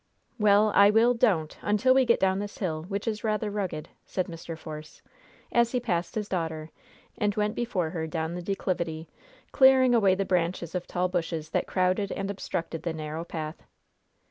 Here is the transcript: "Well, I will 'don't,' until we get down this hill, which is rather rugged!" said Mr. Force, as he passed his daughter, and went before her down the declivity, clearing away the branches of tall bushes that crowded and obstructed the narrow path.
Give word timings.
"Well, 0.39 0.71
I 0.73 0.89
will 0.89 1.13
'don't,' 1.13 1.59
until 1.61 1.93
we 1.93 2.05
get 2.05 2.19
down 2.19 2.39
this 2.39 2.57
hill, 2.57 2.85
which 2.87 3.07
is 3.07 3.23
rather 3.23 3.51
rugged!" 3.51 3.89
said 4.03 4.25
Mr. 4.25 4.57
Force, 4.57 5.03
as 5.51 5.73
he 5.73 5.79
passed 5.79 6.15
his 6.15 6.27
daughter, 6.27 6.71
and 7.19 7.35
went 7.35 7.53
before 7.53 7.91
her 7.91 8.07
down 8.07 8.33
the 8.33 8.41
declivity, 8.41 9.09
clearing 9.51 9.93
away 9.93 10.15
the 10.15 10.25
branches 10.25 10.73
of 10.73 10.87
tall 10.87 11.07
bushes 11.07 11.51
that 11.51 11.67
crowded 11.67 12.11
and 12.13 12.31
obstructed 12.31 12.81
the 12.81 12.93
narrow 12.93 13.23
path. 13.23 13.61